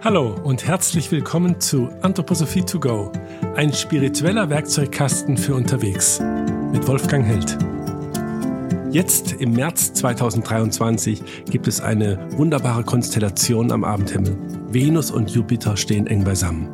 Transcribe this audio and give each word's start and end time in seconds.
Hallo 0.00 0.36
und 0.44 0.64
herzlich 0.64 1.10
willkommen 1.10 1.58
zu 1.58 1.88
Anthroposophie 2.02 2.62
to 2.62 2.78
go, 2.78 3.10
ein 3.56 3.72
spiritueller 3.72 4.48
Werkzeugkasten 4.48 5.36
für 5.36 5.56
unterwegs 5.56 6.20
mit 6.70 6.86
Wolfgang 6.86 7.26
Held. 7.26 7.58
Jetzt 8.92 9.32
im 9.32 9.54
März 9.54 9.94
2023 9.94 11.44
gibt 11.50 11.66
es 11.66 11.80
eine 11.80 12.16
wunderbare 12.38 12.84
Konstellation 12.84 13.72
am 13.72 13.82
Abendhimmel. 13.82 14.38
Venus 14.68 15.10
und 15.10 15.30
Jupiter 15.30 15.76
stehen 15.76 16.06
eng 16.06 16.22
beisammen. 16.22 16.68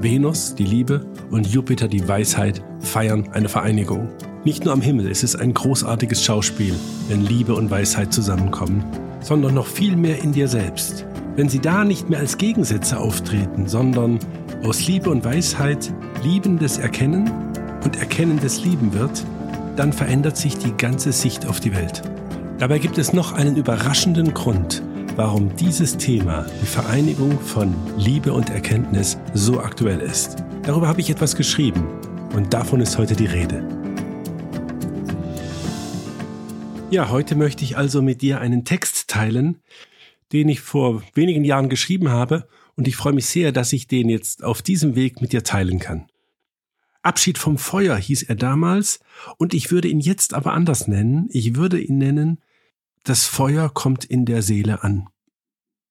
Venus, 0.00 0.54
die 0.54 0.64
Liebe, 0.64 1.04
und 1.30 1.46
Jupiter, 1.46 1.88
die 1.88 2.08
Weisheit, 2.08 2.64
feiern 2.80 3.28
eine 3.32 3.50
Vereinigung. 3.50 4.08
Nicht 4.44 4.64
nur 4.64 4.72
am 4.72 4.80
Himmel 4.80 5.10
ist 5.10 5.24
es 5.24 5.36
ein 5.36 5.52
großartiges 5.52 6.24
Schauspiel, 6.24 6.74
wenn 7.08 7.20
Liebe 7.20 7.54
und 7.54 7.70
Weisheit 7.70 8.14
zusammenkommen, 8.14 8.82
sondern 9.20 9.52
noch 9.52 9.66
viel 9.66 9.94
mehr 9.94 10.22
in 10.22 10.32
dir 10.32 10.48
selbst. 10.48 11.04
Wenn 11.34 11.48
sie 11.48 11.60
da 11.60 11.84
nicht 11.84 12.10
mehr 12.10 12.18
als 12.18 12.36
Gegensätze 12.36 12.98
auftreten, 12.98 13.66
sondern 13.66 14.18
aus 14.64 14.86
Liebe 14.86 15.08
und 15.08 15.24
Weisheit 15.24 15.90
liebendes 16.22 16.76
Erkennen 16.76 17.30
und 17.84 17.96
erkennendes 17.96 18.62
Lieben 18.62 18.92
wird, 18.92 19.24
dann 19.76 19.94
verändert 19.94 20.36
sich 20.36 20.58
die 20.58 20.72
ganze 20.76 21.10
Sicht 21.10 21.46
auf 21.46 21.58
die 21.58 21.74
Welt. 21.74 22.02
Dabei 22.58 22.78
gibt 22.78 22.98
es 22.98 23.14
noch 23.14 23.32
einen 23.32 23.56
überraschenden 23.56 24.34
Grund, 24.34 24.82
warum 25.16 25.56
dieses 25.56 25.96
Thema, 25.96 26.44
die 26.60 26.66
Vereinigung 26.66 27.40
von 27.40 27.74
Liebe 27.96 28.34
und 28.34 28.50
Erkenntnis, 28.50 29.16
so 29.32 29.58
aktuell 29.58 30.00
ist. 30.00 30.36
Darüber 30.64 30.86
habe 30.86 31.00
ich 31.00 31.08
etwas 31.08 31.34
geschrieben 31.34 31.86
und 32.36 32.52
davon 32.52 32.82
ist 32.82 32.98
heute 32.98 33.16
die 33.16 33.26
Rede. 33.26 33.66
Ja, 36.90 37.08
heute 37.08 37.36
möchte 37.36 37.64
ich 37.64 37.78
also 37.78 38.02
mit 38.02 38.20
dir 38.20 38.42
einen 38.42 38.66
Text 38.66 39.08
teilen, 39.08 39.62
den 40.32 40.48
ich 40.48 40.60
vor 40.60 41.02
wenigen 41.14 41.44
Jahren 41.44 41.68
geschrieben 41.68 42.08
habe 42.08 42.48
und 42.74 42.88
ich 42.88 42.96
freue 42.96 43.12
mich 43.12 43.26
sehr, 43.26 43.52
dass 43.52 43.72
ich 43.72 43.86
den 43.86 44.08
jetzt 44.08 44.42
auf 44.42 44.62
diesem 44.62 44.94
Weg 44.94 45.20
mit 45.20 45.32
dir 45.32 45.44
teilen 45.44 45.78
kann. 45.78 46.06
Abschied 47.02 47.36
vom 47.36 47.58
Feuer 47.58 47.96
hieß 47.96 48.22
er 48.24 48.36
damals 48.36 49.00
und 49.36 49.54
ich 49.54 49.70
würde 49.70 49.88
ihn 49.88 50.00
jetzt 50.00 50.34
aber 50.34 50.52
anders 50.52 50.86
nennen. 50.86 51.28
Ich 51.30 51.56
würde 51.56 51.80
ihn 51.80 51.98
nennen, 51.98 52.40
das 53.04 53.26
Feuer 53.26 53.68
kommt 53.68 54.04
in 54.04 54.24
der 54.24 54.42
Seele 54.42 54.84
an. 54.84 55.08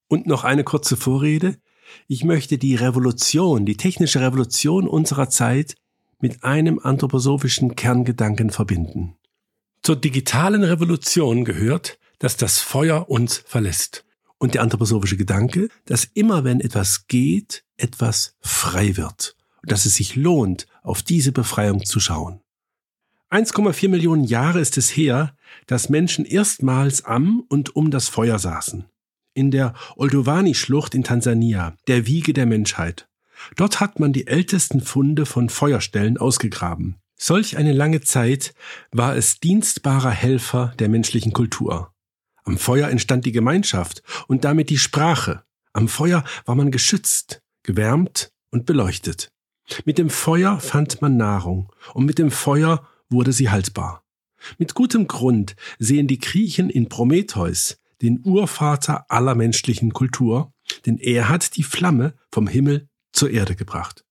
Und 0.08 0.26
noch 0.26 0.44
eine 0.44 0.64
kurze 0.64 0.96
Vorrede. 0.96 1.58
Ich 2.08 2.24
möchte 2.24 2.58
die 2.58 2.76
Revolution, 2.76 3.66
die 3.66 3.76
technische 3.76 4.22
Revolution 4.22 4.88
unserer 4.88 5.30
Zeit 5.30 5.76
mit 6.20 6.44
einem 6.44 6.80
anthroposophischen 6.80 7.76
Kerngedanken 7.76 8.50
verbinden. 8.50 9.16
Zur 9.84 9.96
digitalen 9.98 10.64
Revolution 10.64 11.44
gehört, 11.44 12.00
dass 12.20 12.38
das 12.38 12.60
Feuer 12.60 13.10
uns 13.10 13.44
verlässt. 13.46 14.06
Und 14.42 14.56
der 14.56 14.64
anthroposophische 14.64 15.18
Gedanke, 15.18 15.68
dass 15.86 16.04
immer 16.04 16.44
wenn 16.44 16.62
etwas 16.62 17.06
geht, 17.06 17.64
etwas 17.78 18.36
frei 18.42 18.98
wird. 18.98 19.36
Und 19.62 19.72
dass 19.72 19.86
es 19.86 19.94
sich 19.94 20.16
lohnt, 20.16 20.66
auf 20.82 21.04
diese 21.04 21.32
Befreiung 21.32 21.86
zu 21.86 22.00
schauen. 22.00 22.42
1,4 23.30 23.88
Millionen 23.88 24.24
Jahre 24.24 24.60
ist 24.60 24.80
es 24.80 24.90
her, 24.90 25.36
dass 25.68 25.90
Menschen 25.90 26.26
erstmals 26.26 27.06
am 27.06 27.42
und 27.50 27.76
um 27.76 27.92
das 27.92 28.10
Feuer 28.10 28.40
saßen. 28.40 28.86
In 29.36 29.52
der 29.52 29.76
Olduvani-Schlucht 29.96 30.96
in 30.96 31.04
Tansania, 31.04 31.76
der 31.88 32.08
Wiege 32.08 32.34
der 32.34 32.48
Menschheit. 32.48 33.08
Dort 33.58 33.80
hat 33.80 34.00
man 34.00 34.12
die 34.12 34.26
ältesten 34.26 34.82
Funde 34.82 35.28
von 35.28 35.50
Feuerstellen 35.50 36.18
ausgegraben. 36.18 36.96
Solch 37.16 37.58
eine 37.58 37.74
lange 37.74 38.02
Zeit 38.02 38.56
war 38.92 39.16
es 39.16 39.40
dienstbarer 39.40 40.10
Helfer 40.10 40.74
der 40.80 40.90
menschlichen 40.90 41.32
Kultur. 41.32 41.91
Am 42.44 42.58
Feuer 42.58 42.90
entstand 42.90 43.26
die 43.26 43.32
Gemeinschaft 43.32 44.04
und 44.28 44.44
damit 44.44 44.70
die 44.70 44.78
Sprache. 44.78 45.44
Am 45.74 45.88
Feuer 45.88 46.24
war 46.46 46.56
man 46.56 46.72
geschützt, 46.72 47.42
gewärmt 47.64 48.32
und 48.50 48.66
beleuchtet. 48.66 49.32
Mit 49.86 49.98
dem 49.98 50.10
Feuer 50.10 50.60
fand 50.60 51.02
man 51.02 51.18
Nahrung 51.18 51.72
und 51.94 52.06
mit 52.06 52.18
dem 52.18 52.32
Feuer 52.32 52.88
wurde 53.10 53.32
sie 53.32 53.50
haltbar. 53.50 54.04
Mit 54.58 54.74
gutem 54.74 55.08
Grund 55.08 55.56
sehen 55.78 56.08
die 56.08 56.20
Griechen 56.20 56.70
in 56.70 56.90
Prometheus 56.90 57.78
den 58.02 58.22
Urvater 58.24 59.06
aller 59.10 59.36
menschlichen 59.36 59.94
Kultur, 59.94 60.52
denn 60.86 60.98
er 60.98 61.30
hat 61.30 61.56
die 61.56 61.64
Flamme 61.64 62.16
vom 62.32 62.48
Himmel 62.48 62.90
zur 63.14 63.30
Erde 63.30 63.56
gebracht. 63.56 64.04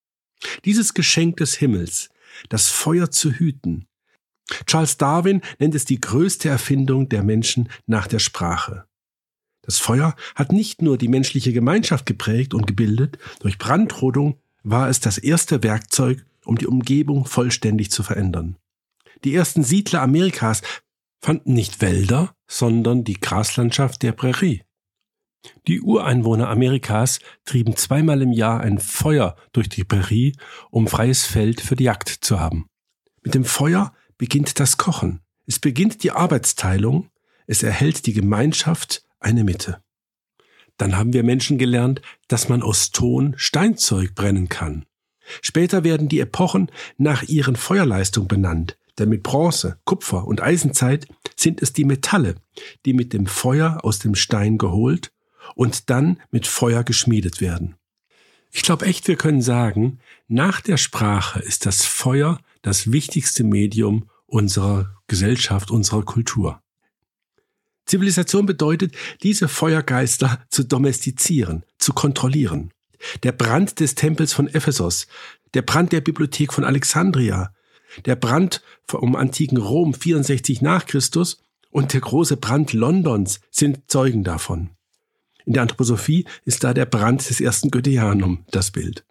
Dieses 0.65 0.95
Geschenk 0.95 1.39
des 1.39 1.57
Himmels 1.57 2.11
das 2.49 2.69
Feuer 2.69 3.11
zu 3.11 3.33
hüten. 3.33 3.87
Charles 4.67 4.99
Darwin 4.99 5.41
nennt 5.59 5.75
es 5.75 5.85
die 5.85 6.01
größte 6.01 6.49
Erfindung 6.49 7.09
der 7.09 7.23
Menschen 7.23 7.69
nach 7.87 8.07
der 8.07 8.19
Sprache. 8.19 8.85
Das 9.63 9.79
Feuer 9.79 10.17
hat 10.35 10.53
nicht 10.53 10.83
nur 10.83 10.99
die 10.99 11.09
menschliche 11.09 11.53
Gemeinschaft 11.53 12.07
geprägt 12.07 12.55
und 12.55 12.67
gebildet, 12.67 13.19
durch 13.41 13.59
Brandrodung 13.59 14.39
war 14.63 14.89
es 14.89 15.01
das 15.01 15.19
erste 15.19 15.63
Werkzeug, 15.63 16.25
um 16.45 16.57
die 16.59 16.67
Umgebung 16.67 17.27
vollständig 17.27 17.91
zu 17.91 18.03
verändern. 18.03 18.57
Die 19.25 19.35
ersten 19.35 19.63
Siedler 19.63 20.03
Amerikas 20.03 20.63
fanden 21.21 21.53
nicht 21.53 21.83
Wälder, 21.83 22.35
sondern 22.49 23.05
die 23.05 23.21
Graslandschaft 23.21 24.03
der 24.03 24.13
Prärie. 24.13 24.63
Die 25.67 25.81
Ureinwohner 25.81 26.49
Amerikas 26.49 27.21
trieben 27.45 27.77
zweimal 27.77 28.23
im 28.23 28.33
Jahr 28.33 28.61
ein 28.61 28.79
Feuer 28.79 29.37
durch 29.53 29.69
die 29.69 29.85
Prärie, 29.85 30.37
um 30.71 30.87
freies 30.87 31.25
Feld 31.25 31.61
für 31.61 31.77
die 31.77 31.85
Jagd 31.85 32.09
zu 32.09 32.41
haben. 32.41 32.67
Mit 33.23 33.35
dem 33.35 33.45
Feuer 33.45 33.93
beginnt 34.21 34.61
das 34.61 34.77
Kochen. 34.77 35.21
Es 35.47 35.59
beginnt 35.59 36.03
die 36.05 36.11
Arbeitsteilung. 36.11 37.09
Es 37.47 37.63
erhält 37.63 38.05
die 38.05 38.13
Gemeinschaft 38.13 39.03
eine 39.19 39.45
Mitte. 39.45 39.83
Dann 40.77 40.99
haben 40.99 41.15
wir 41.15 41.23
Menschen 41.23 41.57
gelernt, 41.57 42.03
dass 42.29 42.51
man 42.51 42.61
aus 42.61 42.91
Ton 42.91 43.33
Steinzeug 43.39 44.15
brennen 44.15 44.51
kann. 44.51 44.85
Später 45.41 45.85
werden 45.85 46.11
die 46.11 46.21
Epochen 46.21 46.71
nach 46.99 47.23
ihren 47.23 47.57
Feuerleistung 47.57 48.29
benannt, 48.29 48.77
denn 48.99 49.09
mit 49.09 49.23
Bronze, 49.23 49.79
Kupfer 49.87 50.27
und 50.27 50.43
Eisenzeit 50.43 51.07
sind 51.35 51.63
es 51.63 51.73
die 51.73 51.87
Metalle, 51.87 52.35
die 52.85 52.93
mit 52.93 53.15
dem 53.15 53.25
Feuer 53.25 53.79
aus 53.85 54.01
dem 54.01 54.15
Stein 54.15 54.59
geholt 54.59 55.13
und 55.55 55.89
dann 55.89 56.21
mit 56.31 56.47
Feuer 56.47 56.85
geschmiedet 56.85 57.41
werden. 57.41 57.77
Ich 58.51 58.65
glaube 58.65 58.85
echt, 58.85 59.09
wir 59.09 59.17
können 59.17 59.41
sagen, 59.41 59.99
nach 60.29 60.61
der 60.61 60.77
Sprache 60.77 61.41
ist 61.41 61.65
das 61.65 61.87
Feuer 61.87 62.39
das 62.61 62.93
wichtigste 62.93 63.45
Medium 63.45 64.10
unserer 64.31 64.97
Gesellschaft, 65.07 65.71
unserer 65.71 66.05
Kultur. 66.05 66.63
Zivilisation 67.87 68.47
bedeutet, 68.47 68.95
diese 69.23 69.49
Feuergeister 69.49 70.41
zu 70.49 70.65
domestizieren, 70.65 71.65
zu 71.79 71.93
kontrollieren. 71.93 72.73
Der 73.23 73.33
Brand 73.33 73.81
des 73.81 73.95
Tempels 73.95 74.33
von 74.33 74.47
Ephesus, 74.47 75.09
der 75.55 75.63
Brand 75.63 75.93
der 75.93 76.01
Bibliothek 76.01 76.53
von 76.53 76.65
Alexandria, 76.65 77.53
der 78.07 78.15
Brand 78.15 78.63
vom 78.87 79.17
antiken 79.17 79.59
Rom 79.59 79.95
64 79.95 80.63
nach 80.63 80.87
Christus 80.87 81.43
und 81.71 81.93
der 81.93 82.01
große 82.01 82.37
Brand 82.37 82.73
Londons 82.73 83.41
sind 83.51 83.91
Zeugen 83.91 84.23
davon. 84.23 84.71
In 85.45 85.55
der 85.55 85.63
Anthroposophie 85.63 86.27
ist 86.45 86.63
da 86.63 86.75
der 86.75 86.87
Brand 86.87 87.29
des 87.29 87.41
ersten 87.41 87.71
Goetheanum 87.71 88.45
das 88.51 88.71
Bild. 88.71 89.05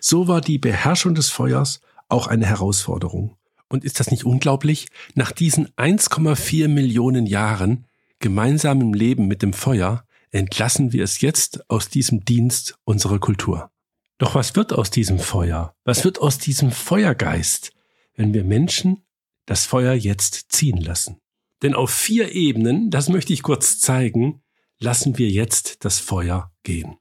So 0.00 0.28
war 0.28 0.40
die 0.40 0.58
Beherrschung 0.58 1.14
des 1.14 1.30
Feuers 1.30 1.80
auch 2.08 2.28
eine 2.28 2.46
Herausforderung. 2.46 3.36
Und 3.68 3.84
ist 3.84 4.00
das 4.00 4.10
nicht 4.10 4.24
unglaublich? 4.24 4.88
Nach 5.14 5.32
diesen 5.32 5.68
1,4 5.70 6.68
Millionen 6.68 7.26
Jahren 7.26 7.86
gemeinsamem 8.18 8.94
Leben 8.94 9.26
mit 9.26 9.42
dem 9.42 9.52
Feuer 9.52 10.04
entlassen 10.30 10.92
wir 10.92 11.04
es 11.04 11.20
jetzt 11.20 11.68
aus 11.70 11.88
diesem 11.88 12.24
Dienst 12.24 12.78
unserer 12.84 13.18
Kultur. 13.18 13.70
Doch 14.18 14.34
was 14.34 14.56
wird 14.56 14.72
aus 14.72 14.90
diesem 14.90 15.18
Feuer? 15.18 15.74
Was 15.84 16.04
wird 16.04 16.20
aus 16.20 16.38
diesem 16.38 16.70
Feuergeist, 16.70 17.72
wenn 18.14 18.32
wir 18.32 18.44
Menschen 18.44 19.04
das 19.44 19.66
Feuer 19.66 19.94
jetzt 19.94 20.52
ziehen 20.52 20.78
lassen? 20.78 21.18
Denn 21.62 21.74
auf 21.74 21.90
vier 21.90 22.32
Ebenen, 22.32 22.90
das 22.90 23.08
möchte 23.08 23.32
ich 23.32 23.42
kurz 23.42 23.78
zeigen, 23.78 24.42
lassen 24.78 25.18
wir 25.18 25.28
jetzt 25.28 25.84
das 25.84 25.98
Feuer 25.98 26.52
gehen. 26.62 26.96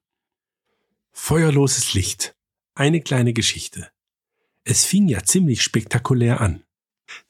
Feuerloses 1.11 1.93
Licht. 1.93 2.35
Eine 2.73 3.01
kleine 3.01 3.33
Geschichte. 3.33 3.89
Es 4.67 4.83
fing 4.83 5.07
ja 5.07 5.23
ziemlich 5.23 5.61
spektakulär 5.61 6.41
an. 6.41 6.63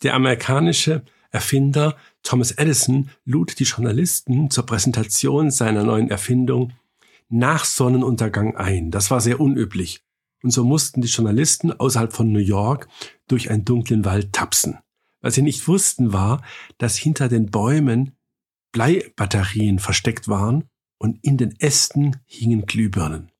Der 0.03 0.13
amerikanische 0.13 1.03
Erfinder 1.31 1.97
Thomas 2.23 2.51
Edison 2.51 3.09
lud 3.25 3.59
die 3.59 3.65
Journalisten 3.65 4.49
zur 4.49 4.65
Präsentation 4.65 5.51
seiner 5.51 5.83
neuen 5.83 6.09
Erfindung 6.09 6.71
nach 7.27 7.65
Sonnenuntergang 7.65 8.55
ein. 8.55 8.89
Das 8.89 9.11
war 9.11 9.19
sehr 9.19 9.41
unüblich. 9.41 10.01
Und 10.43 10.51
so 10.51 10.63
mussten 10.63 11.01
die 11.01 11.09
Journalisten 11.09 11.73
außerhalb 11.73 12.13
von 12.13 12.31
New 12.31 12.39
York 12.39 12.87
durch 13.27 13.49
einen 13.51 13.65
dunklen 13.65 14.05
Wald 14.05 14.31
tapsen. 14.31 14.77
Was 15.19 15.35
sie 15.35 15.41
nicht 15.41 15.67
wussten 15.67 16.13
war, 16.13 16.41
dass 16.77 16.95
hinter 16.95 17.27
den 17.27 17.47
Bäumen 17.51 18.13
Bleibatterien 18.71 19.79
versteckt 19.79 20.29
waren 20.29 20.69
und 20.99 21.19
in 21.21 21.37
den 21.37 21.59
Ästen 21.59 22.17
hingen 22.25 22.65
Glühbirnen. 22.65 23.31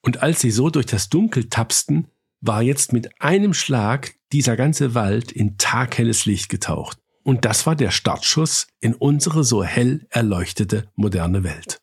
Und 0.00 0.22
als 0.22 0.40
sie 0.40 0.50
so 0.50 0.70
durch 0.70 0.86
das 0.86 1.08
Dunkel 1.08 1.48
tapsten, 1.48 2.08
war 2.46 2.62
jetzt 2.62 2.92
mit 2.92 3.22
einem 3.22 3.54
Schlag 3.54 4.14
dieser 4.32 4.56
ganze 4.56 4.94
Wald 4.94 5.32
in 5.32 5.56
taghelles 5.56 6.26
Licht 6.26 6.50
getaucht. 6.50 6.98
Und 7.22 7.46
das 7.46 7.64
war 7.64 7.74
der 7.74 7.90
Startschuss 7.90 8.66
in 8.80 8.94
unsere 8.94 9.44
so 9.44 9.64
hell 9.64 10.06
erleuchtete 10.10 10.86
moderne 10.94 11.42
Welt. 11.42 11.80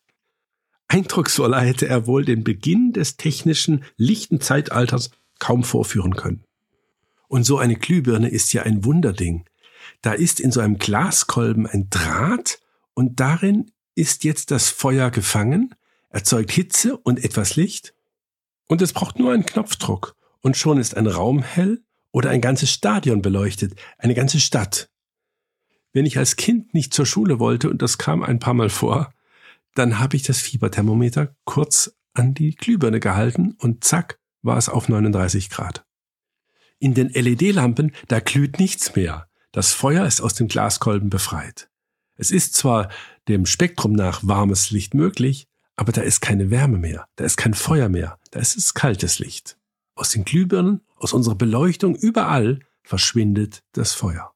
Eindrucksvoller 0.86 1.60
hätte 1.60 1.88
er 1.88 2.06
wohl 2.06 2.24
den 2.24 2.44
Beginn 2.44 2.92
des 2.92 3.16
technischen, 3.16 3.84
lichten 3.96 4.40
Zeitalters 4.40 5.10
kaum 5.40 5.64
vorführen 5.64 6.14
können. 6.14 6.44
Und 7.26 7.44
so 7.44 7.58
eine 7.58 7.74
Glühbirne 7.74 8.28
ist 8.28 8.52
ja 8.52 8.62
ein 8.62 8.84
Wunderding. 8.84 9.44
Da 10.00 10.12
ist 10.12 10.38
in 10.38 10.52
so 10.52 10.60
einem 10.60 10.78
Glaskolben 10.78 11.66
ein 11.66 11.88
Draht 11.90 12.60
und 12.94 13.18
darin 13.18 13.72
ist 13.96 14.22
jetzt 14.22 14.52
das 14.52 14.68
Feuer 14.68 15.10
gefangen, 15.10 15.74
erzeugt 16.10 16.52
Hitze 16.52 16.96
und 16.96 17.24
etwas 17.24 17.56
Licht 17.56 17.94
und 18.68 18.80
es 18.80 18.92
braucht 18.92 19.18
nur 19.18 19.32
einen 19.32 19.46
Knopfdruck 19.46 20.14
und 20.42 20.56
schon 20.56 20.78
ist 20.78 20.96
ein 20.96 21.06
Raum 21.06 21.42
hell 21.42 21.82
oder 22.10 22.30
ein 22.30 22.40
ganzes 22.40 22.70
Stadion 22.70 23.22
beleuchtet, 23.22 23.74
eine 23.98 24.14
ganze 24.14 24.38
Stadt. 24.38 24.90
Wenn 25.92 26.06
ich 26.06 26.18
als 26.18 26.36
Kind 26.36 26.74
nicht 26.74 26.92
zur 26.92 27.06
Schule 27.06 27.38
wollte, 27.38 27.70
und 27.70 27.82
das 27.82 27.98
kam 27.98 28.22
ein 28.22 28.38
paar 28.38 28.54
Mal 28.54 28.70
vor, 28.70 29.12
dann 29.74 29.98
habe 29.98 30.16
ich 30.16 30.22
das 30.22 30.40
Fieberthermometer 30.40 31.34
kurz 31.44 31.96
an 32.14 32.34
die 32.34 32.54
Glühbirne 32.54 33.00
gehalten 33.00 33.54
und 33.58 33.84
zack 33.84 34.18
war 34.42 34.58
es 34.58 34.68
auf 34.68 34.88
39 34.88 35.50
Grad. 35.50 35.84
In 36.78 36.94
den 36.94 37.08
LED-Lampen, 37.10 37.92
da 38.08 38.20
glüht 38.20 38.58
nichts 38.58 38.96
mehr. 38.96 39.28
Das 39.52 39.72
Feuer 39.72 40.04
ist 40.06 40.20
aus 40.20 40.34
dem 40.34 40.48
Glaskolben 40.48 41.10
befreit. 41.10 41.70
Es 42.16 42.30
ist 42.30 42.54
zwar 42.54 42.90
dem 43.28 43.46
Spektrum 43.46 43.92
nach 43.92 44.26
warmes 44.26 44.70
Licht 44.70 44.94
möglich, 44.94 45.46
aber 45.76 45.92
da 45.92 46.02
ist 46.02 46.20
keine 46.20 46.50
Wärme 46.50 46.78
mehr, 46.78 47.06
da 47.16 47.24
ist 47.24 47.36
kein 47.36 47.54
Feuer 47.54 47.88
mehr, 47.88 48.18
da 48.30 48.40
ist 48.40 48.56
es 48.56 48.74
kaltes 48.74 49.18
Licht. 49.18 49.56
Aus 50.02 50.08
den 50.08 50.24
Glühbirnen, 50.24 50.80
aus 50.96 51.12
unserer 51.12 51.36
Beleuchtung, 51.36 51.94
überall 51.94 52.58
verschwindet 52.82 53.62
das 53.70 53.94
Feuer. 53.94 54.32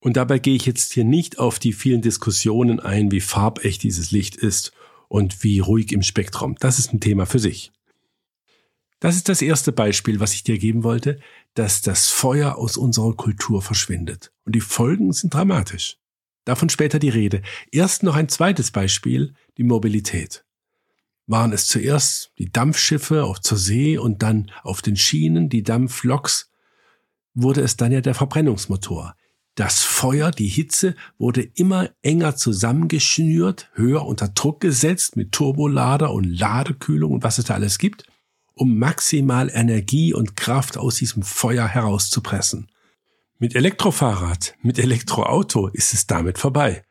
Und 0.00 0.16
dabei 0.16 0.40
gehe 0.40 0.56
ich 0.56 0.66
jetzt 0.66 0.92
hier 0.92 1.04
nicht 1.04 1.38
auf 1.38 1.60
die 1.60 1.72
vielen 1.72 2.02
Diskussionen 2.02 2.80
ein, 2.80 3.12
wie 3.12 3.20
farbecht 3.20 3.84
dieses 3.84 4.10
Licht 4.10 4.34
ist 4.34 4.72
und 5.06 5.44
wie 5.44 5.60
ruhig 5.60 5.92
im 5.92 6.02
Spektrum. 6.02 6.56
Das 6.58 6.80
ist 6.80 6.92
ein 6.92 6.98
Thema 6.98 7.26
für 7.26 7.38
sich. 7.38 7.70
Das 8.98 9.14
ist 9.14 9.28
das 9.28 9.40
erste 9.40 9.70
Beispiel, 9.70 10.18
was 10.18 10.34
ich 10.34 10.42
dir 10.42 10.58
geben 10.58 10.82
wollte, 10.82 11.20
dass 11.54 11.80
das 11.80 12.08
Feuer 12.08 12.56
aus 12.56 12.76
unserer 12.76 13.14
Kultur 13.14 13.62
verschwindet. 13.62 14.32
Und 14.44 14.56
die 14.56 14.60
Folgen 14.60 15.12
sind 15.12 15.32
dramatisch. 15.32 15.96
Davon 16.44 16.70
später 16.70 16.98
die 16.98 17.10
Rede. 17.10 17.40
Erst 17.70 18.02
noch 18.02 18.16
ein 18.16 18.28
zweites 18.28 18.72
Beispiel, 18.72 19.34
die 19.58 19.62
Mobilität. 19.62 20.44
Waren 21.26 21.52
es 21.52 21.66
zuerst 21.66 22.32
die 22.38 22.50
Dampfschiffe 22.50 23.24
auf 23.24 23.40
zur 23.40 23.58
See 23.58 23.96
und 23.96 24.22
dann 24.22 24.50
auf 24.62 24.82
den 24.82 24.96
Schienen, 24.96 25.48
die 25.48 25.62
Dampfloks, 25.62 26.50
wurde 27.34 27.62
es 27.62 27.76
dann 27.76 27.92
ja 27.92 28.00
der 28.00 28.14
Verbrennungsmotor. 28.14 29.14
Das 29.54 29.82
Feuer, 29.82 30.32
die 30.32 30.48
Hitze 30.48 30.96
wurde 31.16 31.42
immer 31.42 31.90
enger 32.02 32.34
zusammengeschnürt, 32.34 33.70
höher 33.74 34.04
unter 34.04 34.28
Druck 34.28 34.60
gesetzt 34.60 35.16
mit 35.16 35.32
Turbolader 35.32 36.12
und 36.12 36.24
Ladekühlung 36.24 37.12
und 37.12 37.22
was 37.22 37.38
es 37.38 37.44
da 37.44 37.54
alles 37.54 37.78
gibt, 37.78 38.04
um 38.54 38.78
maximal 38.78 39.50
Energie 39.52 40.12
und 40.12 40.36
Kraft 40.36 40.76
aus 40.76 40.96
diesem 40.96 41.22
Feuer 41.22 41.68
herauszupressen. 41.68 42.68
Mit 43.38 43.54
Elektrofahrrad, 43.54 44.56
mit 44.62 44.78
Elektroauto 44.78 45.68
ist 45.68 45.94
es 45.94 46.06
damit 46.06 46.38
vorbei. 46.38 46.82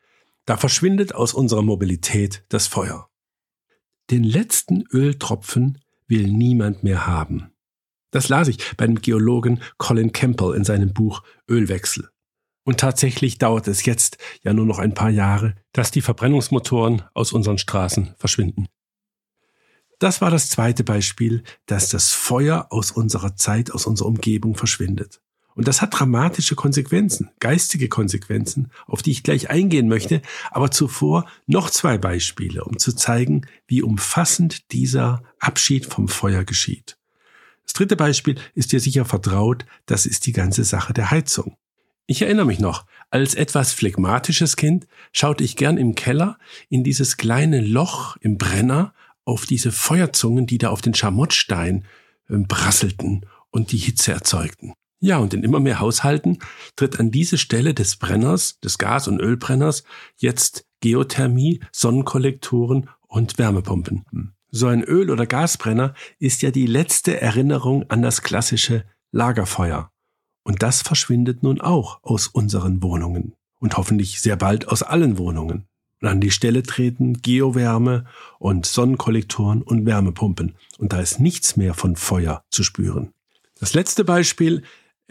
Da 0.46 0.56
verschwindet 0.56 1.14
aus 1.14 1.34
unserer 1.34 1.62
Mobilität 1.62 2.44
das 2.48 2.66
Feuer. 2.66 3.08
Den 4.10 4.22
letzten 4.22 4.84
Öltropfen 4.92 5.78
will 6.06 6.28
niemand 6.28 6.84
mehr 6.84 7.06
haben. 7.06 7.50
Das 8.10 8.28
las 8.28 8.48
ich 8.48 8.76
bei 8.76 8.86
dem 8.86 9.00
Geologen 9.00 9.60
Colin 9.78 10.12
Campbell 10.12 10.54
in 10.54 10.64
seinem 10.64 10.92
Buch 10.92 11.22
Ölwechsel. 11.48 12.08
Und 12.64 12.80
tatsächlich 12.80 13.38
dauert 13.38 13.66
es 13.66 13.84
jetzt 13.84 14.18
ja 14.42 14.52
nur 14.52 14.66
noch 14.66 14.78
ein 14.78 14.94
paar 14.94 15.10
Jahre, 15.10 15.54
dass 15.72 15.90
die 15.90 16.00
Verbrennungsmotoren 16.00 17.02
aus 17.12 17.32
unseren 17.32 17.58
Straßen 17.58 18.14
verschwinden. 18.18 18.68
Das 19.98 20.20
war 20.20 20.30
das 20.30 20.50
zweite 20.50 20.84
Beispiel, 20.84 21.42
dass 21.66 21.88
das 21.88 22.12
Feuer 22.12 22.66
aus 22.70 22.90
unserer 22.90 23.36
Zeit, 23.36 23.70
aus 23.70 23.86
unserer 23.86 24.08
Umgebung 24.08 24.54
verschwindet. 24.54 25.20
Und 25.54 25.68
das 25.68 25.80
hat 25.82 25.98
dramatische 25.98 26.56
Konsequenzen, 26.56 27.30
geistige 27.38 27.88
Konsequenzen, 27.88 28.70
auf 28.86 29.02
die 29.02 29.12
ich 29.12 29.22
gleich 29.22 29.50
eingehen 29.50 29.88
möchte, 29.88 30.20
aber 30.50 30.70
zuvor 30.70 31.26
noch 31.46 31.70
zwei 31.70 31.96
Beispiele, 31.96 32.64
um 32.64 32.78
zu 32.78 32.92
zeigen, 32.92 33.46
wie 33.66 33.82
umfassend 33.82 34.72
dieser 34.72 35.22
Abschied 35.38 35.86
vom 35.86 36.08
Feuer 36.08 36.44
geschieht. 36.44 36.98
Das 37.64 37.72
dritte 37.72 37.96
Beispiel 37.96 38.36
ist 38.54 38.72
dir 38.72 38.80
sicher 38.80 39.04
vertraut, 39.04 39.64
das 39.86 40.06
ist 40.06 40.26
die 40.26 40.32
ganze 40.32 40.64
Sache 40.64 40.92
der 40.92 41.10
Heizung. 41.10 41.56
Ich 42.06 42.20
erinnere 42.20 42.46
mich 42.46 42.58
noch, 42.58 42.84
als 43.10 43.34
etwas 43.34 43.72
phlegmatisches 43.72 44.56
Kind 44.56 44.86
schaute 45.12 45.44
ich 45.44 45.56
gern 45.56 45.78
im 45.78 45.94
Keller 45.94 46.38
in 46.68 46.84
dieses 46.84 47.16
kleine 47.16 47.60
Loch 47.60 48.16
im 48.20 48.36
Brenner 48.36 48.92
auf 49.24 49.46
diese 49.46 49.72
Feuerzungen, 49.72 50.46
die 50.46 50.58
da 50.58 50.68
auf 50.68 50.82
den 50.82 50.94
Schamottstein 50.94 51.84
äh, 52.28 52.36
brasselten 52.36 53.24
und 53.50 53.72
die 53.72 53.78
Hitze 53.78 54.12
erzeugten. 54.12 54.74
Ja, 55.04 55.18
und 55.18 55.34
in 55.34 55.42
immer 55.42 55.60
mehr 55.60 55.80
Haushalten 55.80 56.38
tritt 56.76 56.98
an 56.98 57.10
diese 57.10 57.36
Stelle 57.36 57.74
des 57.74 57.96
Brenners, 57.96 58.58
des 58.60 58.78
Gas- 58.78 59.06
und 59.06 59.20
Ölbrenners, 59.20 59.84
jetzt 60.16 60.64
Geothermie, 60.80 61.60
Sonnenkollektoren 61.72 62.88
und 63.06 63.36
Wärmepumpen. 63.36 64.06
So 64.50 64.66
ein 64.66 64.82
Öl- 64.82 65.10
oder 65.10 65.26
Gasbrenner 65.26 65.92
ist 66.18 66.40
ja 66.40 66.50
die 66.50 66.64
letzte 66.64 67.20
Erinnerung 67.20 67.84
an 67.90 68.00
das 68.00 68.22
klassische 68.22 68.86
Lagerfeuer. 69.12 69.90
Und 70.42 70.62
das 70.62 70.80
verschwindet 70.80 71.42
nun 71.42 71.60
auch 71.60 72.02
aus 72.02 72.26
unseren 72.28 72.82
Wohnungen 72.82 73.34
und 73.60 73.76
hoffentlich 73.76 74.22
sehr 74.22 74.36
bald 74.36 74.68
aus 74.68 74.82
allen 74.82 75.18
Wohnungen. 75.18 75.66
Und 76.00 76.08
an 76.08 76.22
die 76.22 76.30
Stelle 76.30 76.62
treten 76.62 77.20
Geowärme 77.20 78.06
und 78.38 78.64
Sonnenkollektoren 78.64 79.60
und 79.60 79.84
Wärmepumpen. 79.84 80.54
Und 80.78 80.94
da 80.94 81.00
ist 81.00 81.20
nichts 81.20 81.58
mehr 81.58 81.74
von 81.74 81.94
Feuer 81.94 82.42
zu 82.48 82.62
spüren. 82.62 83.12
Das 83.60 83.74
letzte 83.74 84.04
Beispiel 84.04 84.62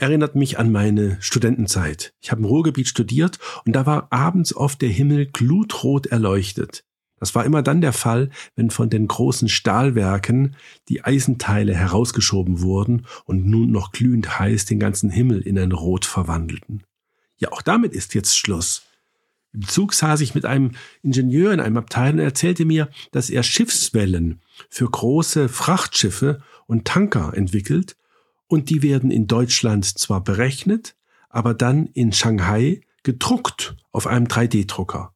erinnert 0.04 0.36
mich 0.36 0.60
an 0.60 0.72
meine 0.72 1.18
Studentenzeit. 1.22 2.14
Ich 2.20 2.32
habe 2.32 2.42
im 2.42 2.46
Ruhrgebiet 2.46 2.90
studiert 2.90 3.40
und 3.66 3.74
da 3.74 3.86
war 3.86 4.08
abends 4.12 4.54
oft 4.54 4.82
der 4.82 4.90
Himmel 4.90 5.28
glutrot 5.28 6.08
erleuchtet. 6.08 6.84
Das 7.20 7.36
war 7.36 7.46
immer 7.46 7.62
dann 7.62 7.80
der 7.80 7.94
Fall, 7.94 8.30
wenn 8.58 8.70
von 8.70 8.90
den 8.90 9.08
großen 9.08 9.48
Stahlwerken 9.48 10.58
die 10.90 11.06
Eisenteile 11.06 11.74
herausgeschoben 11.74 12.60
wurden 12.62 13.06
und 13.24 13.46
nun 13.46 13.72
noch 13.72 13.94
glühend 13.94 14.40
heiß 14.40 14.66
den 14.66 14.78
ganzen 14.78 15.10
Himmel 15.10 15.42
in 15.42 15.58
ein 15.58 15.72
Rot 15.72 16.04
verwandelten. 16.04 16.84
Ja, 17.38 17.54
auch 17.54 17.62
damit 17.62 17.94
ist 17.94 18.14
jetzt 18.14 18.38
Schluss. 18.38 18.84
Im 19.54 19.66
Zug 19.66 19.94
saß 19.94 20.20
ich 20.20 20.36
mit 20.36 20.44
einem 20.44 20.72
Ingenieur 21.02 21.54
in 21.54 21.62
einem 21.62 21.78
Abteil 21.78 22.12
und 22.12 22.20
er 22.20 22.26
erzählte 22.26 22.66
mir, 22.66 22.90
dass 23.12 23.30
er 23.30 23.44
Schiffswellen 23.44 24.42
für 24.70 24.90
große 24.90 25.48
Frachtschiffe 25.48 26.42
und 26.68 26.84
Tanker 26.84 27.32
entwickelt 27.34 27.96
und 28.54 28.70
die 28.70 28.84
werden 28.84 29.10
in 29.10 29.26
Deutschland 29.26 29.84
zwar 29.84 30.24
berechnet, 30.24 30.96
aber 31.28 31.56
dann 31.56 31.88
in 31.88 32.14
Shanghai 32.14 32.82
gedruckt 33.02 33.76
auf 33.92 34.06
einem 34.06 34.28
3D-Drucker. 34.28 35.16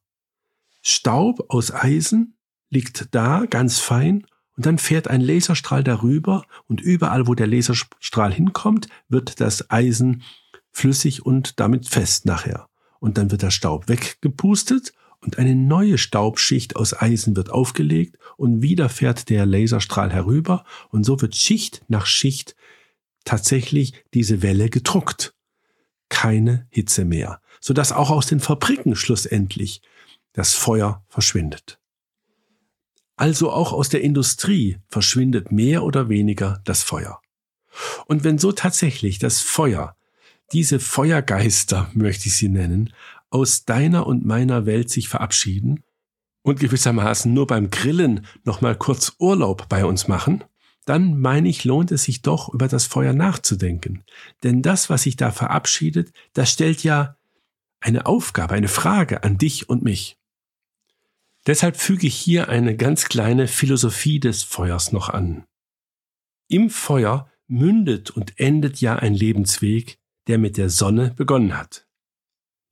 Staub 0.82 1.44
aus 1.48 1.72
Eisen 1.72 2.36
liegt 2.68 3.14
da 3.14 3.46
ganz 3.48 3.78
fein 3.78 4.26
und 4.56 4.66
dann 4.66 4.78
fährt 4.78 5.06
ein 5.06 5.20
Laserstrahl 5.20 5.84
darüber 5.84 6.46
und 6.66 6.80
überall, 6.80 7.28
wo 7.28 7.36
der 7.36 7.46
Laserstrahl 7.46 8.34
hinkommt, 8.34 8.88
wird 9.08 9.40
das 9.40 9.70
Eisen 9.70 10.24
flüssig 10.72 11.24
und 11.24 11.60
damit 11.60 11.88
fest 11.88 12.26
nachher. 12.26 12.68
Und 12.98 13.18
dann 13.18 13.30
wird 13.30 13.42
der 13.42 13.52
Staub 13.52 13.88
weggepustet 13.88 14.94
und 15.20 15.38
eine 15.38 15.54
neue 15.54 15.96
Staubschicht 15.96 16.74
aus 16.74 16.92
Eisen 16.92 17.36
wird 17.36 17.50
aufgelegt 17.50 18.18
und 18.36 18.62
wieder 18.62 18.88
fährt 18.88 19.28
der 19.28 19.46
Laserstrahl 19.46 20.12
herüber 20.12 20.64
und 20.90 21.04
so 21.04 21.20
wird 21.20 21.36
Schicht 21.36 21.82
nach 21.86 22.06
Schicht 22.06 22.56
tatsächlich 23.24 23.92
diese 24.14 24.42
Welle 24.42 24.70
gedruckt. 24.70 25.34
Keine 26.08 26.66
Hitze 26.70 27.04
mehr, 27.04 27.40
sodass 27.60 27.92
auch 27.92 28.10
aus 28.10 28.26
den 28.26 28.40
Fabriken 28.40 28.96
schlussendlich 28.96 29.82
das 30.32 30.54
Feuer 30.54 31.04
verschwindet. 31.08 31.78
Also 33.16 33.50
auch 33.50 33.72
aus 33.72 33.88
der 33.88 34.02
Industrie 34.02 34.78
verschwindet 34.88 35.50
mehr 35.50 35.82
oder 35.82 36.08
weniger 36.08 36.60
das 36.64 36.84
Feuer. 36.84 37.20
Und 38.06 38.24
wenn 38.24 38.38
so 38.38 38.52
tatsächlich 38.52 39.18
das 39.18 39.40
Feuer, 39.40 39.96
diese 40.52 40.80
Feuergeister, 40.80 41.90
möchte 41.94 42.28
ich 42.28 42.36
sie 42.36 42.48
nennen, 42.48 42.92
aus 43.30 43.64
deiner 43.64 44.06
und 44.06 44.24
meiner 44.24 44.64
Welt 44.64 44.88
sich 44.90 45.08
verabschieden 45.08 45.82
und 46.42 46.60
gewissermaßen 46.60 47.32
nur 47.34 47.46
beim 47.46 47.70
Grillen 47.70 48.24
nochmal 48.44 48.76
kurz 48.76 49.12
Urlaub 49.18 49.68
bei 49.68 49.84
uns 49.84 50.08
machen, 50.08 50.44
dann 50.88 51.20
meine 51.20 51.48
ich, 51.48 51.64
lohnt 51.64 51.92
es 51.92 52.04
sich 52.04 52.22
doch, 52.22 52.48
über 52.48 52.66
das 52.66 52.86
Feuer 52.86 53.12
nachzudenken. 53.12 54.04
Denn 54.42 54.62
das, 54.62 54.88
was 54.88 55.02
sich 55.02 55.16
da 55.16 55.30
verabschiedet, 55.30 56.12
das 56.32 56.50
stellt 56.50 56.82
ja 56.82 57.16
eine 57.80 58.06
Aufgabe, 58.06 58.54
eine 58.54 58.68
Frage 58.68 59.22
an 59.22 59.36
dich 59.36 59.68
und 59.68 59.82
mich. 59.82 60.18
Deshalb 61.46 61.76
füge 61.76 62.06
ich 62.06 62.16
hier 62.16 62.48
eine 62.48 62.76
ganz 62.76 63.06
kleine 63.06 63.48
Philosophie 63.48 64.18
des 64.18 64.42
Feuers 64.42 64.92
noch 64.92 65.08
an. 65.08 65.44
Im 66.48 66.70
Feuer 66.70 67.30
mündet 67.46 68.10
und 68.10 68.38
endet 68.40 68.80
ja 68.80 68.96
ein 68.96 69.14
Lebensweg, 69.14 69.98
der 70.26 70.38
mit 70.38 70.56
der 70.56 70.70
Sonne 70.70 71.12
begonnen 71.16 71.56
hat. 71.56 71.86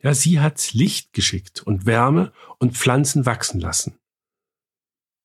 Ja, 0.02 0.14
sie 0.14 0.40
hat 0.40 0.72
Licht 0.72 1.12
geschickt 1.12 1.62
und 1.62 1.86
Wärme 1.86 2.32
und 2.58 2.76
Pflanzen 2.76 3.26
wachsen 3.26 3.60
lassen. 3.60 3.98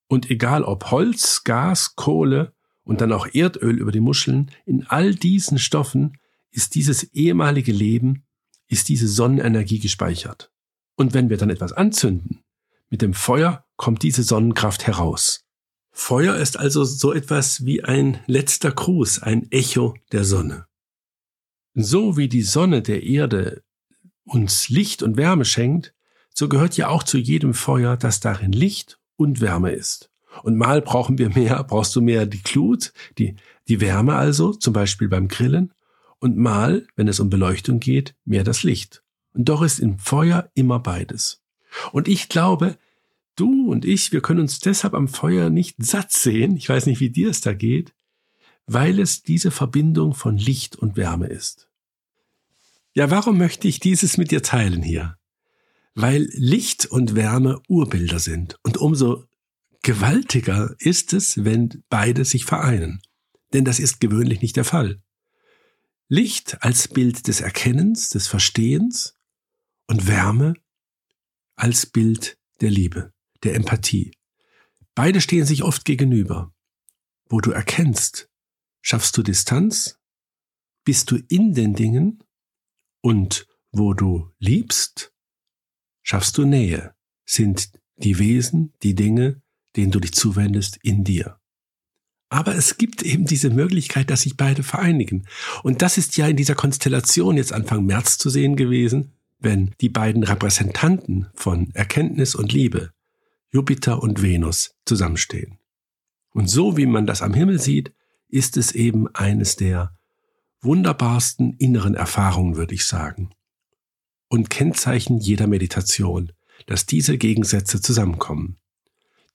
Und 0.07 0.29
egal 0.29 0.63
ob 0.63 0.91
Holz, 0.91 1.43
Gas, 1.43 1.95
Kohle 1.95 2.53
und 2.91 2.99
dann 2.99 3.13
auch 3.13 3.25
Erdöl 3.33 3.79
über 3.79 3.93
die 3.93 4.01
Muscheln, 4.01 4.51
in 4.65 4.85
all 4.85 5.15
diesen 5.15 5.57
Stoffen 5.59 6.17
ist 6.51 6.75
dieses 6.75 7.03
ehemalige 7.13 7.71
Leben, 7.71 8.25
ist 8.67 8.89
diese 8.89 9.07
Sonnenenergie 9.07 9.79
gespeichert. 9.79 10.51
Und 10.97 11.13
wenn 11.13 11.29
wir 11.29 11.37
dann 11.37 11.49
etwas 11.49 11.71
anzünden, 11.71 12.43
mit 12.89 13.01
dem 13.01 13.13
Feuer 13.13 13.65
kommt 13.77 14.03
diese 14.03 14.23
Sonnenkraft 14.23 14.87
heraus. 14.87 15.45
Feuer 15.93 16.35
ist 16.35 16.59
also 16.59 16.83
so 16.83 17.13
etwas 17.13 17.65
wie 17.65 17.81
ein 17.81 18.19
letzter 18.27 18.73
Gruß, 18.73 19.19
ein 19.19 19.49
Echo 19.51 19.95
der 20.11 20.25
Sonne. 20.25 20.65
So 21.73 22.17
wie 22.17 22.27
die 22.27 22.43
Sonne 22.43 22.81
der 22.81 23.03
Erde 23.03 23.63
uns 24.25 24.67
Licht 24.67 25.01
und 25.01 25.15
Wärme 25.15 25.45
schenkt, 25.45 25.95
so 26.35 26.49
gehört 26.49 26.75
ja 26.75 26.89
auch 26.89 27.03
zu 27.03 27.17
jedem 27.17 27.53
Feuer, 27.53 27.95
dass 27.95 28.19
darin 28.19 28.51
Licht 28.51 28.99
und 29.15 29.39
Wärme 29.39 29.71
ist. 29.71 30.10
Und 30.43 30.57
mal 30.57 30.81
brauchen 30.81 31.17
wir 31.17 31.29
mehr, 31.29 31.63
brauchst 31.63 31.95
du 31.95 32.01
mehr 32.01 32.25
die 32.25 32.41
Glut, 32.41 32.93
die, 33.17 33.35
die 33.67 33.81
Wärme 33.81 34.15
also, 34.15 34.53
zum 34.53 34.73
Beispiel 34.73 35.07
beim 35.07 35.27
Grillen, 35.27 35.73
und 36.19 36.37
mal, 36.37 36.87
wenn 36.95 37.07
es 37.07 37.19
um 37.19 37.29
Beleuchtung 37.29 37.79
geht, 37.79 38.15
mehr 38.25 38.43
das 38.43 38.63
Licht. 38.63 39.03
Und 39.33 39.49
doch 39.49 39.61
ist 39.61 39.79
im 39.79 39.97
Feuer 39.97 40.49
immer 40.53 40.79
beides. 40.79 41.41
Und 41.91 42.07
ich 42.07 42.29
glaube, 42.29 42.77
du 43.35 43.71
und 43.71 43.85
ich, 43.85 44.11
wir 44.11 44.21
können 44.21 44.41
uns 44.41 44.59
deshalb 44.59 44.93
am 44.93 45.07
Feuer 45.07 45.49
nicht 45.49 45.77
satt 45.79 46.11
sehen, 46.11 46.55
ich 46.55 46.69
weiß 46.69 46.85
nicht, 46.85 46.99
wie 46.99 47.09
dir 47.09 47.29
es 47.29 47.41
da 47.41 47.53
geht, 47.53 47.93
weil 48.67 48.99
es 48.99 49.23
diese 49.23 49.51
Verbindung 49.51 50.13
von 50.13 50.37
Licht 50.37 50.75
und 50.75 50.95
Wärme 50.95 51.27
ist. 51.27 51.69
Ja, 52.93 53.09
warum 53.09 53.37
möchte 53.37 53.67
ich 53.67 53.79
dieses 53.79 54.17
mit 54.17 54.31
dir 54.31 54.43
teilen 54.43 54.83
hier? 54.83 55.17
Weil 55.95 56.29
Licht 56.33 56.85
und 56.85 57.15
Wärme 57.15 57.61
Urbilder 57.67 58.19
sind 58.19 58.59
und 58.63 58.77
umso 58.77 59.25
gewaltiger 59.81 60.75
ist 60.79 61.13
es, 61.13 61.43
wenn 61.43 61.83
beide 61.89 62.25
sich 62.25 62.45
vereinen. 62.45 63.01
Denn 63.53 63.65
das 63.65 63.79
ist 63.79 63.99
gewöhnlich 63.99 64.41
nicht 64.41 64.55
der 64.55 64.65
Fall. 64.65 65.01
Licht 66.07 66.61
als 66.61 66.87
Bild 66.87 67.27
des 67.27 67.41
Erkennens, 67.41 68.09
des 68.09 68.27
Verstehens 68.27 69.17
und 69.87 70.07
Wärme 70.07 70.55
als 71.55 71.85
Bild 71.85 72.37
der 72.59 72.69
Liebe, 72.69 73.13
der 73.43 73.55
Empathie. 73.55 74.11
Beide 74.93 75.21
stehen 75.21 75.45
sich 75.45 75.63
oft 75.63 75.85
gegenüber. 75.85 76.53
Wo 77.29 77.39
du 77.39 77.51
erkennst, 77.51 78.29
schaffst 78.81 79.17
du 79.17 79.23
Distanz, 79.23 79.99
bist 80.83 81.11
du 81.11 81.17
in 81.29 81.53
den 81.53 81.75
Dingen 81.75 82.23
und 83.01 83.47
wo 83.71 83.93
du 83.93 84.31
liebst, 84.39 85.13
schaffst 86.03 86.37
du 86.37 86.45
Nähe, 86.45 86.93
sind 87.25 87.71
die 87.95 88.19
Wesen, 88.19 88.73
die 88.83 88.95
Dinge, 88.95 89.40
denen 89.75 89.91
du 89.91 89.99
dich 89.99 90.13
zuwendest, 90.13 90.79
in 90.83 91.03
dir. 91.03 91.37
Aber 92.29 92.55
es 92.55 92.77
gibt 92.77 93.03
eben 93.03 93.25
diese 93.25 93.49
Möglichkeit, 93.49 94.09
dass 94.09 94.21
sich 94.21 94.37
beide 94.37 94.63
vereinigen. 94.63 95.27
Und 95.63 95.81
das 95.81 95.97
ist 95.97 96.15
ja 96.15 96.27
in 96.27 96.37
dieser 96.37 96.55
Konstellation 96.55 97.35
jetzt 97.35 97.51
Anfang 97.51 97.85
März 97.85 98.17
zu 98.17 98.29
sehen 98.29 98.55
gewesen, 98.55 99.11
wenn 99.39 99.71
die 99.81 99.89
beiden 99.89 100.23
Repräsentanten 100.23 101.27
von 101.33 101.71
Erkenntnis 101.73 102.35
und 102.35 102.53
Liebe, 102.53 102.91
Jupiter 103.49 104.01
und 104.01 104.21
Venus, 104.21 104.75
zusammenstehen. 104.85 105.57
Und 106.33 106.49
so 106.49 106.77
wie 106.77 106.85
man 106.85 107.05
das 107.05 107.21
am 107.21 107.33
Himmel 107.33 107.59
sieht, 107.59 107.91
ist 108.29 108.55
es 108.55 108.71
eben 108.71 109.13
eines 109.13 109.57
der 109.57 109.93
wunderbarsten 110.61 111.53
inneren 111.57 111.95
Erfahrungen, 111.95 112.55
würde 112.55 112.75
ich 112.75 112.85
sagen. 112.85 113.31
Und 114.29 114.49
Kennzeichen 114.49 115.17
jeder 115.17 115.47
Meditation, 115.47 116.31
dass 116.65 116.85
diese 116.85 117.17
Gegensätze 117.17 117.81
zusammenkommen. 117.81 118.57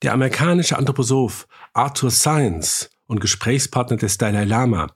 Der 0.03 0.13
amerikanische 0.13 0.77
Anthroposoph 0.77 1.47
Arthur 1.73 2.11
Science 2.11 2.91
und 3.07 3.19
Gesprächspartner 3.19 3.97
des 3.97 4.19
Dalai 4.19 4.43
Lama 4.43 4.93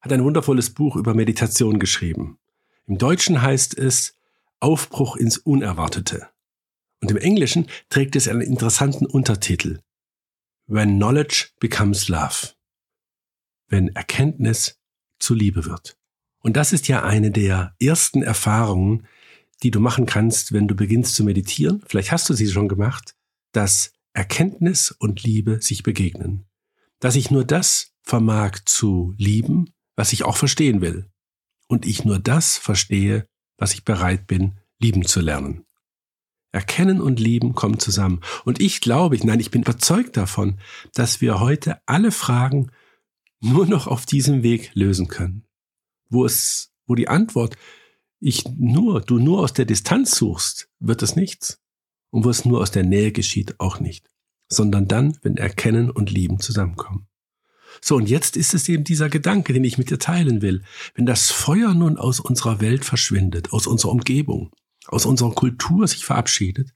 hat 0.00 0.12
ein 0.12 0.24
wundervolles 0.24 0.70
Buch 0.70 0.96
über 0.96 1.14
Meditation 1.14 1.78
geschrieben. 1.78 2.38
Im 2.86 2.98
Deutschen 2.98 3.40
heißt 3.40 3.78
es 3.78 4.14
Aufbruch 4.60 5.16
ins 5.16 5.38
Unerwartete. 5.38 6.28
Und 7.00 7.10
im 7.10 7.16
Englischen 7.16 7.66
trägt 7.88 8.14
es 8.14 8.28
einen 8.28 8.42
interessanten 8.42 9.06
Untertitel. 9.06 9.80
When 10.66 10.96
Knowledge 10.96 11.48
Becomes 11.58 12.08
Love. 12.08 12.52
Wenn 13.68 13.88
Erkenntnis 13.88 14.78
zu 15.18 15.34
Liebe 15.34 15.64
wird. 15.64 15.96
Und 16.40 16.56
das 16.56 16.72
ist 16.72 16.88
ja 16.88 17.02
eine 17.04 17.30
der 17.30 17.74
ersten 17.80 18.22
Erfahrungen, 18.22 19.06
die 19.62 19.70
du 19.70 19.80
machen 19.80 20.04
kannst, 20.06 20.52
wenn 20.52 20.68
du 20.68 20.74
beginnst 20.74 21.14
zu 21.14 21.24
meditieren. 21.24 21.82
Vielleicht 21.86 22.12
hast 22.12 22.28
du 22.28 22.34
sie 22.34 22.48
schon 22.48 22.68
gemacht, 22.68 23.14
dass 23.52 23.92
Erkenntnis 24.12 24.90
und 24.90 25.22
Liebe 25.22 25.60
sich 25.62 25.82
begegnen. 25.82 26.46
Dass 26.98 27.16
ich 27.16 27.30
nur 27.30 27.44
das 27.44 27.92
vermag 28.02 28.58
zu 28.64 29.14
lieben, 29.16 29.72
was 29.96 30.12
ich 30.12 30.24
auch 30.24 30.36
verstehen 30.36 30.80
will. 30.80 31.10
Und 31.68 31.86
ich 31.86 32.04
nur 32.04 32.18
das 32.18 32.58
verstehe, 32.58 33.26
was 33.56 33.74
ich 33.74 33.84
bereit 33.84 34.26
bin, 34.26 34.58
lieben 34.78 35.04
zu 35.04 35.20
lernen. 35.20 35.64
Erkennen 36.52 37.00
und 37.00 37.18
Lieben 37.18 37.54
kommen 37.54 37.78
zusammen. 37.78 38.20
Und 38.44 38.60
ich 38.60 38.82
glaube, 38.82 39.18
nein, 39.24 39.40
ich 39.40 39.50
bin 39.50 39.62
überzeugt 39.62 40.18
davon, 40.18 40.58
dass 40.92 41.22
wir 41.22 41.40
heute 41.40 41.80
alle 41.86 42.12
Fragen 42.12 42.70
nur 43.40 43.66
noch 43.66 43.86
auf 43.86 44.04
diesem 44.04 44.42
Weg 44.42 44.70
lösen 44.74 45.08
können. 45.08 45.46
Wo 46.10 46.26
es, 46.26 46.72
wo 46.86 46.94
die 46.94 47.08
Antwort, 47.08 47.56
ich 48.20 48.44
nur, 48.56 49.00
du 49.00 49.18
nur 49.18 49.40
aus 49.40 49.54
der 49.54 49.64
Distanz 49.64 50.12
suchst, 50.12 50.68
wird 50.78 51.02
es 51.02 51.16
nichts. 51.16 51.61
Und 52.12 52.24
wo 52.24 52.30
es 52.30 52.44
nur 52.44 52.60
aus 52.60 52.70
der 52.70 52.84
Nähe 52.84 53.10
geschieht, 53.10 53.58
auch 53.58 53.80
nicht. 53.80 54.08
Sondern 54.48 54.86
dann, 54.86 55.18
wenn 55.22 55.36
Erkennen 55.36 55.90
und 55.90 56.10
Lieben 56.10 56.38
zusammenkommen. 56.38 57.08
So, 57.80 57.96
und 57.96 58.08
jetzt 58.08 58.36
ist 58.36 58.54
es 58.54 58.68
eben 58.68 58.84
dieser 58.84 59.08
Gedanke, 59.08 59.54
den 59.54 59.64
ich 59.64 59.78
mit 59.78 59.90
dir 59.90 59.98
teilen 59.98 60.42
will. 60.42 60.62
Wenn 60.94 61.06
das 61.06 61.30
Feuer 61.30 61.74
nun 61.74 61.96
aus 61.96 62.20
unserer 62.20 62.60
Welt 62.60 62.84
verschwindet, 62.84 63.52
aus 63.52 63.66
unserer 63.66 63.92
Umgebung, 63.92 64.50
aus 64.86 65.06
unserer 65.06 65.32
Kultur 65.32 65.88
sich 65.88 66.04
verabschiedet, 66.04 66.74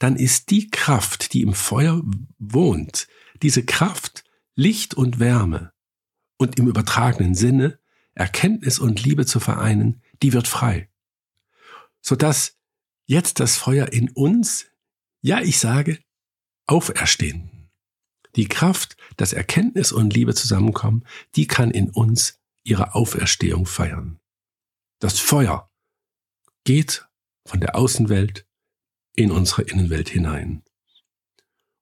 dann 0.00 0.16
ist 0.16 0.50
die 0.50 0.70
Kraft, 0.70 1.32
die 1.32 1.42
im 1.42 1.54
Feuer 1.54 2.02
wohnt, 2.38 3.06
diese 3.42 3.64
Kraft 3.64 4.24
Licht 4.56 4.94
und 4.94 5.20
Wärme 5.20 5.72
und 6.36 6.58
im 6.58 6.66
übertragenen 6.66 7.34
Sinne 7.34 7.78
Erkenntnis 8.14 8.78
und 8.78 9.02
Liebe 9.04 9.26
zu 9.26 9.40
vereinen, 9.40 10.02
die 10.22 10.32
wird 10.32 10.46
frei. 10.46 10.88
Sodass 12.00 12.56
jetzt 13.06 13.40
das 13.40 13.56
Feuer 13.56 13.92
in 13.92 14.10
uns, 14.10 14.66
ja, 15.22 15.40
ich 15.40 15.58
sage, 15.58 15.98
auferstehen 16.66 17.50
die 18.36 18.48
Kraft, 18.48 18.96
dass 19.16 19.32
Erkenntnis 19.32 19.92
und 19.92 20.14
Liebe 20.14 20.34
zusammenkommen, 20.34 21.04
die 21.36 21.46
kann 21.46 21.70
in 21.70 21.90
uns 21.90 22.40
ihre 22.64 22.94
Auferstehung 22.94 23.66
feiern. 23.66 24.18
Das 24.98 25.20
Feuer 25.20 25.70
geht 26.64 27.06
von 27.46 27.60
der 27.60 27.76
Außenwelt 27.76 28.46
in 29.14 29.30
unsere 29.30 29.62
Innenwelt 29.62 30.08
hinein. 30.08 30.62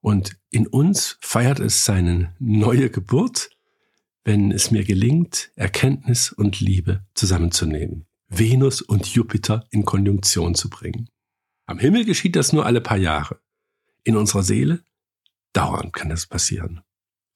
Und 0.01 0.37
in 0.49 0.67
uns 0.67 1.17
feiert 1.21 1.59
es 1.59 1.85
seine 1.85 2.35
neue 2.39 2.89
Geburt, 2.89 3.49
wenn 4.25 4.51
es 4.51 4.71
mir 4.71 4.83
gelingt, 4.83 5.51
Erkenntnis 5.55 6.31
und 6.31 6.59
Liebe 6.59 7.05
zusammenzunehmen, 7.15 8.05
Venus 8.27 8.81
und 8.81 9.07
Jupiter 9.07 9.65
in 9.71 9.85
Konjunktion 9.85 10.55
zu 10.55 10.69
bringen. 10.69 11.09
Am 11.65 11.79
Himmel 11.79 12.05
geschieht 12.05 12.35
das 12.35 12.53
nur 12.53 12.65
alle 12.65 12.81
paar 12.81 12.97
Jahre. 12.97 13.39
In 14.03 14.15
unserer 14.17 14.43
Seele 14.43 14.83
Dauernd 15.53 15.93
kann 15.93 16.09
das 16.09 16.25
passieren. 16.25 16.81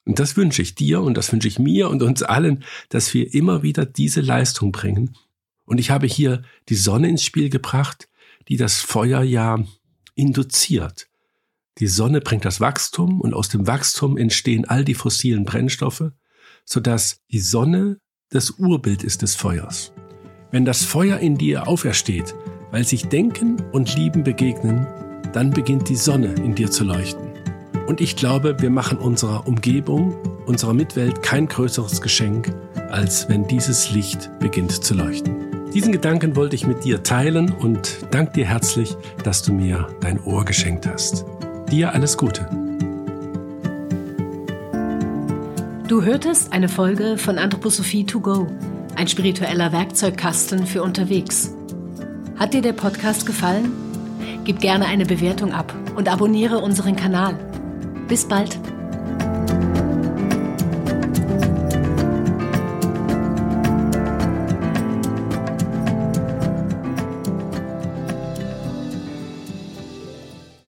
Und 0.04 0.18
das 0.18 0.36
wünsche 0.36 0.62
ich 0.62 0.74
dir 0.74 1.02
und 1.02 1.16
das 1.16 1.32
wünsche 1.32 1.48
ich 1.48 1.58
mir 1.58 1.88
und 1.88 2.02
uns 2.02 2.22
allen, 2.22 2.64
dass 2.88 3.14
wir 3.14 3.32
immer 3.32 3.62
wieder 3.62 3.86
diese 3.86 4.20
Leistung 4.20 4.72
bringen. 4.72 5.16
Und 5.64 5.78
ich 5.78 5.90
habe 5.90 6.06
hier 6.06 6.42
die 6.68 6.74
Sonne 6.74 7.08
ins 7.08 7.22
Spiel 7.22 7.48
gebracht, 7.50 8.08
die 8.48 8.56
das 8.56 8.80
Feuer 8.80 9.22
ja 9.22 9.62
induziert. 10.14 11.08
Die 11.78 11.86
Sonne 11.86 12.20
bringt 12.20 12.44
das 12.44 12.60
Wachstum 12.60 13.20
und 13.20 13.34
aus 13.34 13.48
dem 13.48 13.66
Wachstum 13.66 14.16
entstehen 14.16 14.64
all 14.64 14.84
die 14.84 14.94
fossilen 14.94 15.44
Brennstoffe, 15.44 16.10
sodass 16.64 17.20
die 17.30 17.38
Sonne 17.38 18.00
das 18.30 18.50
Urbild 18.50 19.04
ist 19.04 19.22
des 19.22 19.36
Feuers. 19.36 19.92
Wenn 20.50 20.64
das 20.64 20.84
Feuer 20.84 21.18
in 21.18 21.36
dir 21.36 21.68
aufersteht, 21.68 22.34
weil 22.70 22.84
sich 22.84 23.08
Denken 23.08 23.56
und 23.72 23.96
Lieben 23.96 24.24
begegnen, 24.24 24.86
dann 25.32 25.50
beginnt 25.50 25.88
die 25.88 25.96
Sonne 25.96 26.34
in 26.34 26.54
dir 26.54 26.70
zu 26.70 26.84
leuchten. 26.84 27.28
Und 27.86 28.00
ich 28.00 28.16
glaube, 28.16 28.56
wir 28.60 28.70
machen 28.70 28.98
unserer 28.98 29.46
Umgebung, 29.46 30.14
unserer 30.46 30.74
Mitwelt 30.74 31.22
kein 31.22 31.48
größeres 31.48 32.00
Geschenk, 32.00 32.52
als 32.90 33.28
wenn 33.28 33.46
dieses 33.46 33.92
Licht 33.92 34.30
beginnt 34.40 34.72
zu 34.72 34.94
leuchten. 34.94 35.48
Diesen 35.72 35.92
Gedanken 35.92 36.34
wollte 36.36 36.56
ich 36.56 36.66
mit 36.66 36.84
dir 36.84 37.02
teilen 37.02 37.52
und 37.52 38.06
danke 38.10 38.32
dir 38.32 38.46
herzlich, 38.46 38.96
dass 39.22 39.42
du 39.42 39.52
mir 39.52 39.86
dein 40.00 40.22
Ohr 40.24 40.44
geschenkt 40.44 40.86
hast. 40.86 41.24
Dir 41.70 41.94
alles 41.94 42.16
Gute. 42.16 42.48
Du 45.88 46.02
hörtest 46.02 46.52
eine 46.52 46.68
Folge 46.68 47.16
von 47.16 47.38
Anthroposophie 47.38 48.04
to 48.04 48.20
go, 48.20 48.46
ein 48.96 49.08
spiritueller 49.08 49.72
Werkzeugkasten 49.72 50.66
für 50.66 50.82
unterwegs. 50.82 51.54
Hat 52.38 52.54
dir 52.54 52.62
der 52.62 52.72
Podcast 52.72 53.26
gefallen? 53.26 53.72
Gib 54.44 54.60
gerne 54.60 54.86
eine 54.86 55.04
Bewertung 55.04 55.52
ab 55.52 55.74
und 55.96 56.08
abonniere 56.08 56.58
unseren 56.58 56.94
Kanal. 56.94 57.34
Bis 58.06 58.28
bald. 58.28 58.56